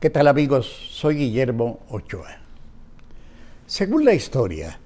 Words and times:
¿Qué 0.00 0.10
tal 0.10 0.28
amigos? 0.28 0.72
Soy 0.92 1.16
Guillermo 1.16 1.80
Ochoa. 1.88 2.36
Según 3.66 4.04
la 4.04 4.14
historia, 4.14 4.78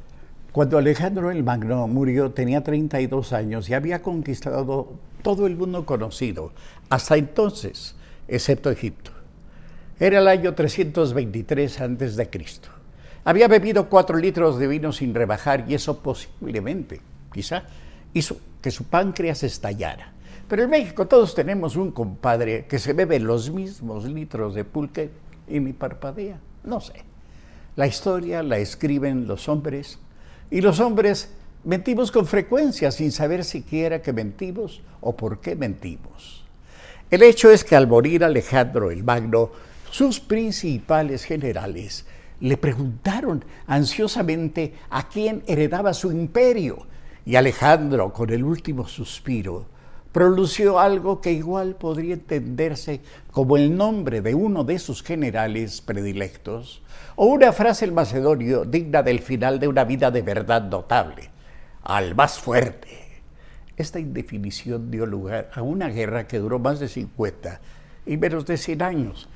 cuando 0.52 0.78
Alejandro 0.78 1.30
el 1.30 1.42
Magno 1.42 1.86
murió 1.86 2.30
tenía 2.30 2.64
32 2.64 3.34
años 3.34 3.68
y 3.68 3.74
había 3.74 4.00
conquistado 4.00 4.94
todo 5.20 5.46
el 5.46 5.54
mundo 5.54 5.84
conocido, 5.84 6.52
hasta 6.88 7.18
entonces, 7.18 7.94
excepto 8.26 8.70
Egipto. 8.70 9.10
Era 10.00 10.20
el 10.20 10.28
año 10.28 10.54
323 10.54 11.80
a.C. 11.82 12.30
Había 13.26 13.48
bebido 13.48 13.90
cuatro 13.90 14.16
litros 14.16 14.58
de 14.58 14.66
vino 14.66 14.92
sin 14.92 15.12
rebajar 15.12 15.66
y 15.68 15.74
eso 15.74 15.98
posiblemente, 15.98 17.02
quizá, 17.30 17.64
hizo 18.14 18.38
que 18.62 18.70
su 18.70 18.84
páncreas 18.84 19.42
estallara. 19.42 20.11
Pero 20.48 20.62
en 20.64 20.70
México 20.70 21.06
todos 21.06 21.34
tenemos 21.34 21.76
un 21.76 21.90
compadre 21.90 22.66
que 22.66 22.78
se 22.78 22.92
bebe 22.92 23.18
los 23.18 23.50
mismos 23.50 24.04
litros 24.04 24.54
de 24.54 24.64
pulque 24.64 25.10
y 25.48 25.60
ni 25.60 25.72
parpadea. 25.72 26.38
No 26.64 26.80
sé. 26.80 27.04
La 27.76 27.86
historia 27.86 28.42
la 28.42 28.58
escriben 28.58 29.26
los 29.26 29.48
hombres 29.48 29.98
y 30.50 30.60
los 30.60 30.80
hombres 30.80 31.30
mentimos 31.64 32.12
con 32.12 32.26
frecuencia 32.26 32.90
sin 32.90 33.12
saber 33.12 33.44
siquiera 33.44 34.02
que 34.02 34.12
mentimos 34.12 34.82
o 35.00 35.16
por 35.16 35.40
qué 35.40 35.56
mentimos. 35.56 36.44
El 37.10 37.22
hecho 37.22 37.50
es 37.50 37.64
que 37.64 37.76
al 37.76 37.86
morir 37.86 38.24
Alejandro 38.24 38.90
el 38.90 39.04
Magno, 39.04 39.50
sus 39.90 40.20
principales 40.20 41.24
generales 41.24 42.06
le 42.40 42.56
preguntaron 42.56 43.44
ansiosamente 43.66 44.74
a 44.90 45.08
quién 45.08 45.42
heredaba 45.46 45.94
su 45.94 46.10
imperio 46.10 46.86
y 47.24 47.36
Alejandro, 47.36 48.12
con 48.12 48.30
el 48.30 48.42
último 48.42 48.88
suspiro, 48.88 49.66
pronunció 50.12 50.78
algo 50.78 51.20
que 51.20 51.32
igual 51.32 51.74
podría 51.74 52.14
entenderse 52.14 53.00
como 53.30 53.56
el 53.56 53.76
nombre 53.76 54.20
de 54.20 54.34
uno 54.34 54.62
de 54.62 54.78
sus 54.78 55.02
generales 55.02 55.80
predilectos, 55.80 56.82
o 57.16 57.26
una 57.26 57.52
frase 57.52 57.86
en 57.86 57.94
macedonio 57.94 58.64
digna 58.64 59.02
del 59.02 59.20
final 59.20 59.58
de 59.58 59.68
una 59.68 59.84
vida 59.84 60.10
de 60.10 60.22
verdad 60.22 60.62
notable, 60.62 61.30
al 61.82 62.14
más 62.14 62.38
fuerte. 62.38 62.88
Esta 63.76 63.98
indefinición 63.98 64.90
dio 64.90 65.06
lugar 65.06 65.50
a 65.54 65.62
una 65.62 65.88
guerra 65.88 66.26
que 66.28 66.38
duró 66.38 66.58
más 66.58 66.78
de 66.78 66.88
50 66.88 67.60
y 68.04 68.16
menos 68.18 68.46
de 68.46 68.58
100 68.58 68.82
años, 68.82 69.28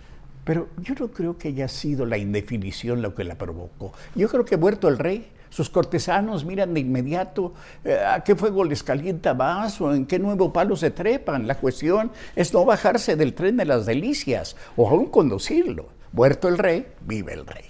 pero 0.44 0.68
yo 0.78 0.94
no 0.98 1.08
creo 1.08 1.38
que 1.38 1.48
haya 1.48 1.68
sido 1.68 2.04
la 2.06 2.18
indefinición 2.18 3.02
lo 3.02 3.14
que 3.14 3.24
la 3.24 3.36
provocó. 3.36 3.92
Yo 4.14 4.28
creo 4.28 4.44
que 4.44 4.56
muerto 4.56 4.88
el 4.88 4.98
rey, 4.98 5.28
sus 5.50 5.70
cortesanos 5.70 6.44
miran 6.44 6.74
de 6.74 6.80
inmediato 6.80 7.54
eh, 7.84 7.98
a 7.98 8.22
qué 8.22 8.34
fuego 8.34 8.64
les 8.64 8.82
calienta 8.82 9.34
más 9.34 9.80
o 9.80 9.94
en 9.94 10.06
qué 10.06 10.18
nuevo 10.18 10.52
palo 10.52 10.76
se 10.76 10.90
trepan. 10.90 11.46
La 11.46 11.56
cuestión 11.56 12.10
es 12.34 12.52
no 12.52 12.64
bajarse 12.64 13.16
del 13.16 13.34
tren 13.34 13.56
de 13.56 13.64
las 13.64 13.86
delicias 13.86 14.56
o 14.76 14.88
aún 14.88 15.06
conducirlo. 15.06 15.88
Muerto 16.12 16.48
el 16.48 16.58
rey, 16.58 16.86
vive 17.02 17.34
el 17.34 17.46
rey. 17.46 17.64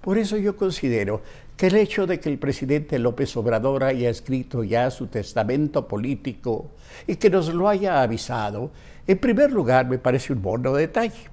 Por 0.00 0.18
eso 0.18 0.36
yo 0.36 0.56
considero 0.56 1.22
que 1.56 1.66
el 1.66 1.76
hecho 1.76 2.06
de 2.06 2.20
que 2.20 2.30
el 2.30 2.38
presidente 2.38 2.98
López 2.98 3.36
Obrador 3.36 3.84
haya 3.84 4.08
escrito 4.08 4.64
ya 4.64 4.90
su 4.90 5.08
testamento 5.08 5.86
político 5.86 6.70
y 7.06 7.16
que 7.16 7.28
nos 7.28 7.52
lo 7.52 7.68
haya 7.68 8.00
avisado, 8.00 8.70
en 9.06 9.18
primer 9.18 9.52
lugar 9.52 9.86
me 9.86 9.98
parece 9.98 10.32
un 10.32 10.40
bono 10.40 10.72
detalle. 10.72 11.28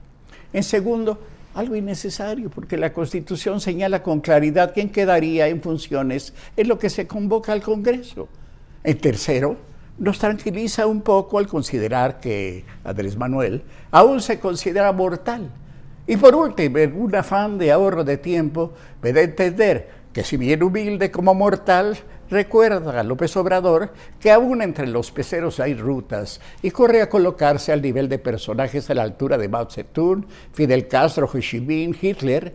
En 0.52 0.64
segundo, 0.64 1.22
algo 1.58 1.75
innecesario, 1.75 2.52
porque 2.52 2.77
la 2.77 2.94
Constitución 2.94 3.59
señala 3.59 4.03
con 4.03 4.22
claridad 4.22 4.73
quién 4.75 4.91
quedaría 4.91 5.47
en 5.47 5.59
funciones 5.59 6.36
en 6.55 6.67
lo 6.67 6.77
que 6.77 6.91
se 6.91 7.08
convoca 7.08 7.52
al 7.52 7.63
Congreso. 7.63 8.30
En 8.83 9.00
tercero, 9.00 9.58
nos 9.97 10.19
tranquiliza 10.19 10.85
un 10.85 11.02
poco 11.02 11.39
al 11.39 11.47
considerar 11.47 12.19
que 12.19 12.63
Andrés 12.83 13.17
Manuel 13.17 13.63
aún 13.89 14.22
se 14.22 14.39
considera 14.39 14.91
mortal. 14.91 15.50
Y 16.06 16.16
por 16.17 16.35
último, 16.35 16.78
en 16.78 16.96
un 16.96 17.16
afán 17.16 17.57
de 17.57 17.72
ahorro 17.72 18.03
de 18.03 18.17
tiempo, 18.17 18.73
me 19.01 19.12
da 19.12 19.22
entender 19.22 19.90
que 20.13 20.23
si 20.23 20.38
bien 20.38 20.62
humilde 20.62 21.09
como 21.09 21.34
mortal, 21.34 21.97
recuerda 22.30 23.00
a 23.00 23.04
López 23.04 23.36
Obrador 23.38 23.94
que 24.20 24.32
aún 24.32 24.62
entre 24.62 24.88
los 24.88 25.12
peceros 25.12 25.60
hay 25.60 25.74
rutas 25.74 26.42
y 26.62 26.72
corre 26.72 27.02
a 27.02 27.10
colocarse 27.10 27.72
al 27.72 27.82
nivel 27.82 28.10
de 28.10 28.20
personajes 28.20 28.90
a 28.90 28.94
la 28.94 29.04
altura 29.04 29.38
de 29.38 29.50
Mao 29.50 29.70
Zedong, 29.70 30.26
Fidel 30.54 30.88
Castro, 30.88 31.30
Ho 31.32 31.38
Hitler, 31.38 32.54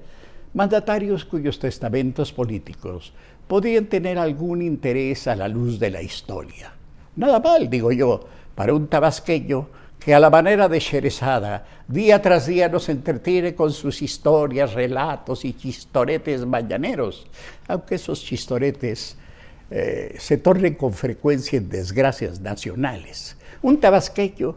mandatarios 0.55 1.25
cuyos 1.25 1.59
testamentos 1.59 2.33
políticos 2.33 3.12
podían 3.49 3.87
tener 3.87 4.19
algún 4.19 4.62
interés 4.62 5.27
a 5.27 5.37
la 5.37 5.49
luz 5.49 5.78
de 5.78 5.91
la 5.91 6.03
historia. 6.03 6.72
Nada 7.16 7.41
mal, 7.41 7.69
digo 7.69 7.93
yo, 7.93 8.21
para 8.54 8.75
un 8.75 8.89
tabasqueño 8.89 9.69
que 9.99 10.15
a 10.15 10.21
la 10.21 10.31
manera 10.31 10.69
de 10.69 10.81
Sherezada, 10.81 11.65
día 11.87 12.21
tras 12.21 12.47
día 12.47 12.69
nos 12.69 12.89
entretiene 12.89 13.54
con 13.54 13.72
sus 13.72 14.03
historias, 14.03 14.72
relatos 14.72 15.44
y 15.44 15.53
chistoretes 15.53 16.44
mañaneros, 16.44 17.27
aunque 17.69 17.94
esos 17.94 18.22
chistoretes 18.22 19.16
eh, 19.75 20.16
se 20.19 20.37
tornen 20.37 20.75
con 20.75 20.93
frecuencia 20.93 21.56
en 21.56 21.71
desgracias 21.71 22.41
nacionales. 22.41 23.37
Un 23.62 23.81
tabasqueño 23.81 24.55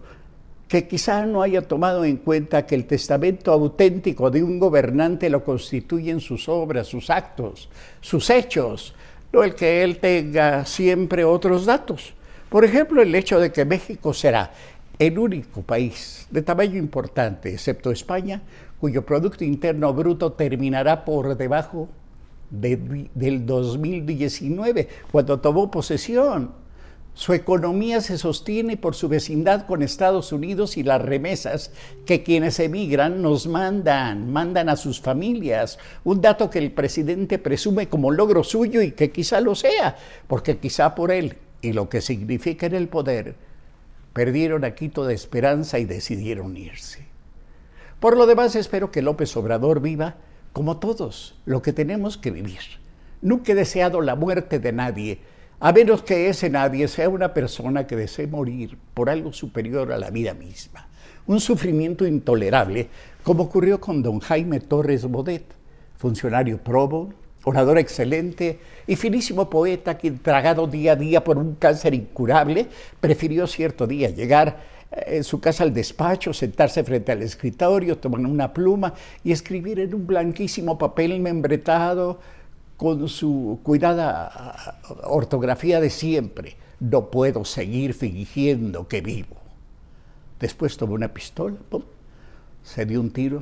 que 0.67 0.89
quizá 0.89 1.25
no 1.25 1.41
haya 1.41 1.61
tomado 1.61 2.03
en 2.03 2.17
cuenta 2.17 2.65
que 2.65 2.75
el 2.75 2.85
testamento 2.85 3.53
auténtico 3.53 4.29
de 4.29 4.43
un 4.43 4.59
gobernante 4.59 5.29
lo 5.29 5.41
constituyen 5.41 6.19
sus 6.19 6.49
obras, 6.49 6.87
sus 6.87 7.09
actos, 7.09 7.69
sus 8.01 8.29
hechos, 8.29 8.93
no 9.31 9.43
el 9.43 9.55
que 9.55 9.83
él 9.83 9.99
tenga 9.99 10.65
siempre 10.65 11.23
otros 11.23 11.65
datos. 11.65 12.13
Por 12.49 12.65
ejemplo, 12.65 13.01
el 13.01 13.15
hecho 13.15 13.39
de 13.39 13.53
que 13.53 13.63
México 13.63 14.13
será 14.13 14.51
el 14.99 15.17
único 15.17 15.61
país 15.61 16.27
de 16.29 16.41
tamaño 16.41 16.77
importante, 16.77 17.53
excepto 17.53 17.89
España, 17.89 18.41
cuyo 18.81 19.05
Producto 19.05 19.45
Interno 19.45 19.93
Bruto 19.93 20.33
terminará 20.33 21.05
por 21.05 21.37
debajo 21.37 21.87
del 22.61 23.45
2019, 23.45 24.87
cuando 25.11 25.39
tomó 25.39 25.71
posesión. 25.71 26.65
Su 27.15 27.31
economía 27.33 28.01
se 28.01 28.17
sostiene 28.17 28.75
por 28.75 28.93
su 28.93 29.07
vecindad 29.07 29.65
con 29.65 29.81
Estados 29.81 30.33
Unidos 30.33 30.75
y 30.75 30.83
las 30.83 31.01
remesas 31.01 31.71
que 32.05 32.23
quienes 32.23 32.59
emigran 32.59 33.21
nos 33.21 33.47
mandan, 33.47 34.33
mandan 34.33 34.67
a 34.67 34.75
sus 34.75 34.99
familias. 34.99 35.79
Un 36.03 36.19
dato 36.19 36.49
que 36.49 36.59
el 36.59 36.73
presidente 36.73 37.39
presume 37.39 37.87
como 37.87 38.11
logro 38.11 38.43
suyo 38.43 38.81
y 38.81 38.91
que 38.91 39.11
quizá 39.11 39.39
lo 39.39 39.55
sea, 39.55 39.95
porque 40.27 40.57
quizá 40.57 40.93
por 40.93 41.09
él 41.09 41.37
y 41.61 41.71
lo 41.71 41.87
que 41.87 42.01
significa 42.01 42.65
en 42.65 42.75
el 42.75 42.89
poder, 42.89 43.35
perdieron 44.11 44.65
aquí 44.65 44.89
toda 44.89 45.13
esperanza 45.13 45.79
y 45.79 45.85
decidieron 45.85 46.57
irse. 46.57 47.05
Por 48.01 48.17
lo 48.17 48.25
demás, 48.25 48.57
espero 48.57 48.91
que 48.91 49.01
López 49.01 49.35
Obrador 49.37 49.79
viva 49.79 50.17
como 50.55 50.77
todos, 50.77 51.35
lo 51.43 51.61
que 51.61 51.73
tenemos 51.73 52.17
que 52.17 52.31
vivir. 52.31 52.61
Nunca 53.21 53.51
he 53.51 53.55
deseado 53.55 53.99
la 53.99 54.15
muerte 54.15 54.57
de 54.57 54.71
nadie, 54.71 55.19
a 55.59 55.73
menos 55.73 56.01
que 56.01 56.29
ese 56.29 56.49
nadie 56.49 56.87
sea 56.87 57.09
una 57.09 57.33
persona 57.33 57.85
que 57.85 57.97
desee 57.97 58.25
morir 58.25 58.77
por 58.93 59.09
algo 59.09 59.33
superior 59.33 59.91
a 59.91 59.97
la 59.97 60.11
vida 60.11 60.33
misma. 60.33 60.87
Un 61.27 61.41
sufrimiento 61.41 62.07
intolerable, 62.07 62.87
como 63.21 63.43
ocurrió 63.43 63.81
con 63.81 64.01
don 64.01 64.21
Jaime 64.21 64.61
Torres 64.61 65.03
Bodet, 65.03 65.43
funcionario 65.97 66.57
probo, 66.63 67.13
orador 67.43 67.77
excelente 67.77 68.57
y 68.87 68.95
finísimo 68.95 69.49
poeta 69.49 69.97
que, 69.97 70.09
tragado 70.11 70.67
día 70.67 70.93
a 70.93 70.95
día 70.95 71.21
por 71.21 71.37
un 71.37 71.55
cáncer 71.55 71.93
incurable, 71.93 72.67
prefirió 73.01 73.45
cierto 73.45 73.87
día 73.87 74.09
llegar 74.09 74.74
en 74.95 75.23
su 75.23 75.39
casa 75.39 75.63
al 75.63 75.73
despacho, 75.73 76.33
sentarse 76.33 76.83
frente 76.83 77.11
al 77.11 77.21
escritorio, 77.21 77.97
tomar 77.97 78.21
una 78.21 78.53
pluma 78.53 78.93
y 79.23 79.31
escribir 79.31 79.79
en 79.79 79.93
un 79.93 80.07
blanquísimo 80.07 80.77
papel 80.77 81.19
membretado 81.19 82.19
con 82.77 83.07
su 83.07 83.59
cuidada 83.63 84.79
ortografía 85.03 85.79
de 85.79 85.89
siempre. 85.89 86.57
No 86.79 87.09
puedo 87.09 87.45
seguir 87.45 87.93
fingiendo 87.93 88.87
que 88.87 89.01
vivo. 89.01 89.37
Después 90.39 90.77
tomó 90.77 90.93
una 90.93 91.13
pistola, 91.13 91.57
se 92.63 92.85
dio 92.85 92.99
un 92.99 93.11
tiro 93.11 93.41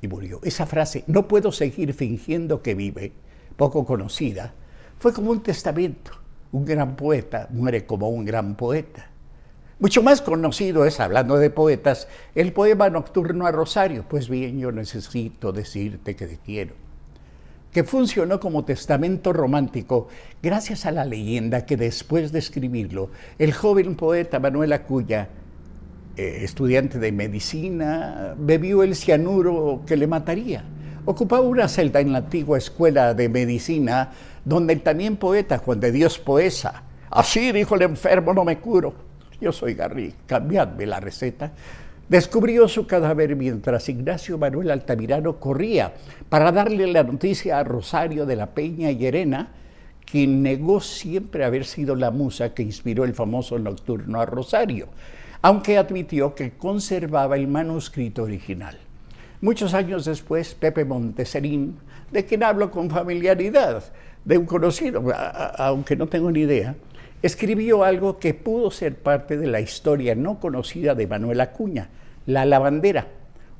y 0.00 0.08
murió. 0.08 0.40
Esa 0.42 0.66
frase, 0.66 1.04
no 1.06 1.26
puedo 1.28 1.52
seguir 1.52 1.94
fingiendo 1.94 2.62
que 2.62 2.74
vive, 2.74 3.12
poco 3.56 3.84
conocida, 3.84 4.52
fue 4.98 5.12
como 5.12 5.30
un 5.30 5.42
testamento. 5.42 6.12
Un 6.50 6.64
gran 6.64 6.96
poeta 6.96 7.46
muere 7.50 7.84
como 7.84 8.08
un 8.08 8.24
gran 8.24 8.54
poeta. 8.54 9.10
Mucho 9.80 10.02
más 10.02 10.20
conocido 10.22 10.84
es, 10.86 10.98
hablando 10.98 11.36
de 11.36 11.50
poetas, 11.50 12.08
el 12.34 12.52
poema 12.52 12.90
nocturno 12.90 13.46
a 13.46 13.52
Rosario. 13.52 14.04
Pues 14.08 14.28
bien, 14.28 14.58
yo 14.58 14.72
necesito 14.72 15.52
decirte 15.52 16.16
que 16.16 16.26
te 16.26 16.38
quiero. 16.38 16.74
Que 17.72 17.84
funcionó 17.84 18.40
como 18.40 18.64
testamento 18.64 19.32
romántico 19.32 20.08
gracias 20.42 20.84
a 20.84 20.90
la 20.90 21.04
leyenda 21.04 21.64
que 21.64 21.76
después 21.76 22.32
de 22.32 22.40
escribirlo, 22.40 23.10
el 23.38 23.52
joven 23.52 23.94
poeta 23.94 24.40
Manuel 24.40 24.72
Acuña, 24.72 25.28
eh, 26.16 26.40
estudiante 26.42 26.98
de 26.98 27.12
medicina, 27.12 28.34
bebió 28.36 28.82
el 28.82 28.96
cianuro 28.96 29.82
que 29.86 29.96
le 29.96 30.08
mataría. 30.08 30.64
Ocupaba 31.04 31.42
una 31.42 31.68
celda 31.68 32.00
en 32.00 32.10
la 32.10 32.18
antigua 32.18 32.58
escuela 32.58 33.14
de 33.14 33.28
medicina 33.28 34.10
donde 34.44 34.74
también 34.74 35.18
poeta 35.18 35.58
Juan 35.58 35.78
de 35.78 35.92
Dios 35.92 36.18
Poesa, 36.18 36.82
así 37.10 37.52
dijo 37.52 37.76
el 37.76 37.82
enfermo, 37.82 38.34
no 38.34 38.44
me 38.44 38.58
curo 38.58 39.07
yo 39.40 39.52
soy 39.52 39.74
Garri, 39.74 40.14
cambiadme 40.26 40.86
la 40.86 41.00
receta. 41.00 41.52
descubrió 42.08 42.68
su 42.68 42.86
cadáver 42.86 43.36
mientras 43.36 43.88
Ignacio 43.88 44.38
Manuel 44.38 44.70
Altamirano 44.70 45.38
corría 45.38 45.92
para 46.28 46.50
darle 46.50 46.86
la 46.86 47.02
noticia 47.02 47.58
a 47.58 47.64
Rosario 47.64 48.24
de 48.24 48.36
la 48.36 48.46
Peña 48.46 48.90
y 48.90 48.96
Llerena, 48.96 49.52
quien 50.10 50.42
negó 50.42 50.80
siempre 50.80 51.44
haber 51.44 51.66
sido 51.66 51.94
la 51.94 52.10
musa 52.10 52.54
que 52.54 52.62
inspiró 52.62 53.04
el 53.04 53.14
famoso 53.14 53.58
nocturno 53.58 54.20
a 54.20 54.26
Rosario, 54.26 54.88
aunque 55.42 55.76
admitió 55.76 56.34
que 56.34 56.52
conservaba 56.52 57.36
el 57.36 57.46
manuscrito 57.46 58.22
original. 58.22 58.78
Muchos 59.40 59.74
años 59.74 60.06
después, 60.06 60.54
Pepe 60.54 60.84
Monteserín, 60.84 61.76
de 62.10 62.24
quien 62.24 62.42
hablo 62.42 62.70
con 62.70 62.90
familiaridad, 62.90 63.84
de 64.24 64.38
un 64.38 64.46
conocido, 64.46 65.04
aunque 65.58 65.94
no 65.94 66.06
tengo 66.08 66.30
ni 66.30 66.40
idea, 66.40 66.74
escribió 67.22 67.84
algo 67.84 68.18
que 68.18 68.34
pudo 68.34 68.70
ser 68.70 68.96
parte 68.96 69.36
de 69.36 69.46
la 69.46 69.60
historia 69.60 70.14
no 70.14 70.38
conocida 70.40 70.94
de 70.94 71.06
Manuel 71.06 71.40
Acuña, 71.40 71.88
La 72.26 72.44
lavandera, 72.44 73.08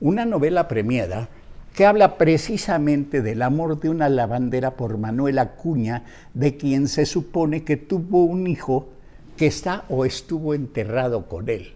una 0.00 0.25
novela 0.25 0.69
premiada 0.69 1.28
que 1.75 1.87
habla 1.87 2.19
precisamente 2.19 3.22
del 3.22 3.40
amor 3.43 3.78
de 3.78 3.88
una 3.88 4.08
lavandera 4.08 4.72
por 4.72 4.99
Manuel 4.99 5.38
Acuña, 5.38 6.02
de 6.34 6.56
quien 6.56 6.88
se 6.88 7.06
supone 7.06 7.62
que 7.62 7.76
tuvo 7.76 8.25
un 8.25 8.49
hijo 8.49 8.88
que 9.37 9.46
está 9.46 9.84
o 9.88 10.05
estuvo 10.05 10.55
enterrado 10.55 11.26
con 11.26 11.49
él 11.49 11.75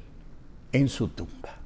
en 0.73 0.88
su 0.88 1.08
tumba. 1.08 1.56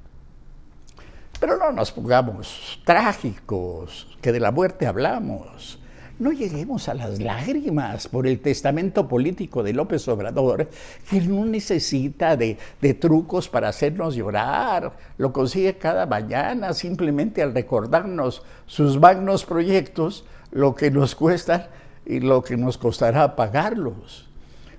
Pero 1.39 1.57
no 1.57 1.71
nos 1.71 1.91
pongamos 1.91 2.79
trágicos, 2.85 4.17
que 4.21 4.31
de 4.31 4.39
la 4.39 4.51
muerte 4.51 4.85
hablamos 4.85 5.79
no 6.19 6.31
lleguemos 6.31 6.89
a 6.89 6.93
las 6.93 7.19
lágrimas 7.19 8.07
por 8.07 8.27
el 8.27 8.39
testamento 8.39 9.07
político 9.07 9.63
de 9.63 9.73
López 9.73 10.07
Obrador, 10.07 10.69
que 11.09 11.21
no 11.21 11.45
necesita 11.45 12.35
de, 12.35 12.57
trucos 12.99 13.49
para 13.49 13.69
hacernos 13.69 14.15
llorar, 14.15 14.93
lo 15.17 15.31
consigue 15.31 15.77
cada 15.77 16.05
mañana 16.05 16.73
simplemente 16.73 17.43
al 17.43 17.53
recordarnos 17.53 18.43
sus 18.65 18.99
magnos 18.99 19.45
proyectos, 19.45 20.25
lo 20.51 20.75
que 20.75 20.89
nos 20.89 21.13
cuesta 21.13 21.69
y 22.05 22.19
lo 22.19 22.41
que 22.41 22.57
nos 22.57 22.77
costará 22.77 23.35
pagarlos. 23.35 24.27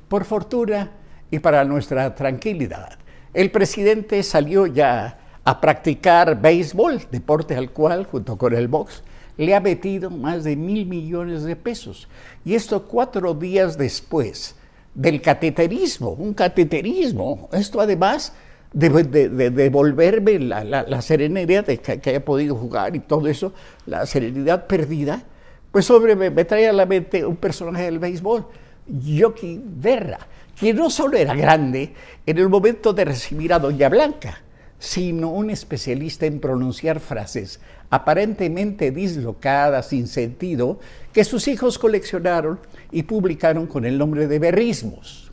Por 0.08 0.24
fortuna 0.24 0.90
y 1.30 1.38
para 1.38 1.64
nuestra 1.64 2.14
tranquilidad, 2.14 2.98
el 3.34 3.50
presidente 3.50 4.22
salió 4.22 4.66
ya 4.66 5.18
a 5.44 5.60
practicar 5.60 6.40
béisbol, 6.40 7.02
deporte 7.10 7.54
al 7.54 7.70
cual, 7.70 8.06
junto 8.06 8.36
con 8.36 8.54
el 8.54 8.68
box, 8.68 9.02
le 9.38 9.54
ha 9.54 9.60
metido 9.60 10.10
más 10.10 10.44
de 10.44 10.56
mil 10.56 10.84
millones 10.84 11.44
de 11.44 11.56
pesos. 11.56 12.08
Y 12.44 12.54
esto 12.54 12.86
cuatro 12.86 13.32
días 13.32 13.78
después 13.78 14.56
del 14.94 15.22
cateterismo, 15.22 16.10
un 16.10 16.34
cateterismo. 16.34 17.48
Esto 17.52 17.80
además 17.80 18.34
de, 18.72 19.30
devolverme 19.50 20.40
la, 20.40 21.02
serenidad 21.02 21.64
de 21.64 21.78
que, 21.78 22.10
haya 22.10 22.24
podido 22.24 22.56
jugar 22.56 22.96
y 22.96 22.98
todo 22.98 23.28
eso, 23.28 23.52
la 23.86 24.04
serenidad 24.06 24.66
perdida, 24.66 25.22
pues 25.70 25.86
sobre 25.86 26.16
me, 26.16 26.30
me 26.30 26.44
trae 26.44 26.68
a 26.68 26.72
la 26.72 26.84
mente 26.84 27.24
un 27.24 27.36
personaje 27.36 27.84
del 27.84 28.00
béisbol, 28.00 28.44
Yoki 28.86 29.60
Berra, 29.64 30.18
que 30.58 30.74
no 30.74 30.90
solo 30.90 31.16
era 31.16 31.34
grande 31.34 31.94
en 32.26 32.38
el 32.38 32.48
momento 32.48 32.92
de 32.92 33.04
recibir 33.04 33.52
a 33.52 33.60
Doña 33.60 33.88
Blanca, 33.88 34.40
sino 34.78 35.30
un 35.30 35.50
especialista 35.50 36.26
en 36.26 36.40
pronunciar 36.40 37.00
frases 37.00 37.60
aparentemente 37.90 38.90
dislocadas, 38.90 39.88
sin 39.88 40.06
sentido, 40.06 40.78
que 41.12 41.24
sus 41.24 41.48
hijos 41.48 41.78
coleccionaron 41.78 42.60
y 42.92 43.04
publicaron 43.04 43.66
con 43.66 43.84
el 43.84 43.96
nombre 43.98 44.26
de 44.26 44.38
berrismos. 44.38 45.30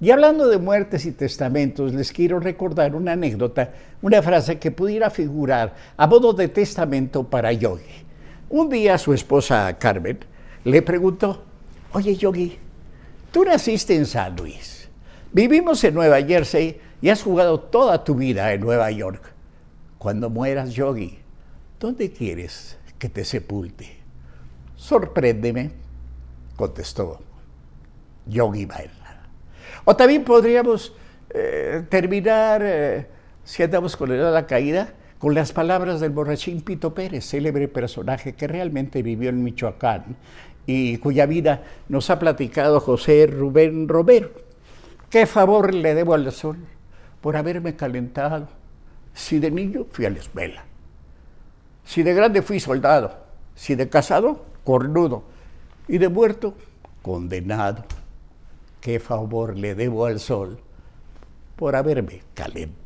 Y 0.00 0.10
hablando 0.12 0.48
de 0.48 0.58
muertes 0.58 1.04
y 1.04 1.12
testamentos, 1.12 1.92
les 1.92 2.12
quiero 2.12 2.40
recordar 2.40 2.94
una 2.94 3.12
anécdota, 3.12 3.74
una 4.00 4.22
frase 4.22 4.58
que 4.58 4.70
pudiera 4.70 5.10
figurar 5.10 5.74
a 5.96 6.06
modo 6.06 6.32
de 6.32 6.48
testamento 6.48 7.24
para 7.24 7.52
Yogi. 7.52 8.06
Un 8.48 8.70
día 8.70 8.96
su 8.96 9.12
esposa 9.12 9.76
Carmen 9.78 10.18
le 10.64 10.80
preguntó, 10.80 11.42
oye 11.92 12.16
Yogi, 12.16 12.56
tú 13.30 13.44
naciste 13.44 13.94
en 13.94 14.06
San 14.06 14.36
Luis, 14.36 14.88
vivimos 15.32 15.84
en 15.84 15.94
Nueva 15.94 16.22
Jersey 16.22 16.80
y 17.02 17.08
has 17.08 17.22
jugado 17.22 17.60
toda 17.60 18.04
tu 18.04 18.14
vida 18.14 18.52
en 18.52 18.60
Nueva 18.60 18.90
York. 18.90 19.22
Cuando 19.98 20.30
mueras, 20.30 20.72
Yogi, 20.72 21.18
¿dónde 21.78 22.12
quieres 22.12 22.78
que 22.98 23.08
te 23.08 23.24
sepulte? 23.24 23.96
Sorpréndeme, 24.76 25.70
contestó 26.56 27.20
Yogi 28.26 28.64
Berra. 28.64 29.22
O 29.84 29.96
también 29.96 30.24
podríamos 30.24 30.94
eh, 31.30 31.84
terminar, 31.88 32.62
eh, 32.64 33.06
si 33.44 33.62
andamos 33.62 33.96
con 33.96 34.10
la 34.32 34.46
caída, 34.46 34.94
con 35.18 35.34
las 35.34 35.52
palabras 35.52 36.00
del 36.00 36.10
borrachín 36.10 36.62
Pito 36.62 36.94
Pérez, 36.94 37.26
célebre 37.26 37.68
personaje 37.68 38.34
que 38.34 38.46
realmente 38.46 39.02
vivió 39.02 39.28
en 39.28 39.42
Michoacán 39.42 40.16
y 40.66 40.96
cuya 40.98 41.26
vida 41.26 41.62
nos 41.88 42.08
ha 42.08 42.18
platicado 42.18 42.80
José 42.80 43.26
Rubén 43.26 43.86
Romero. 43.86 44.30
¿Qué 45.10 45.26
favor 45.26 45.74
le 45.74 45.94
debo 45.94 46.14
al 46.14 46.30
sol 46.32 46.56
por 47.20 47.36
haberme 47.36 47.76
calentado? 47.76 48.48
Si 49.14 49.38
de 49.38 49.50
niño 49.50 49.86
fui 49.90 50.06
a 50.06 50.10
la 50.10 50.18
escuela 50.18 50.64
si 51.90 52.04
de 52.04 52.14
grande 52.14 52.40
fui 52.40 52.60
soldado, 52.60 53.10
si 53.56 53.74
de 53.74 53.88
casado, 53.88 54.44
cornudo, 54.62 55.24
y 55.88 55.98
de 55.98 56.08
muerto, 56.08 56.54
condenado. 57.02 57.84
¿Qué 58.80 59.00
favor 59.00 59.56
le 59.56 59.74
debo 59.74 60.06
al 60.06 60.20
sol 60.20 60.60
por 61.56 61.74
haberme 61.74 62.22
calentado? 62.32 62.79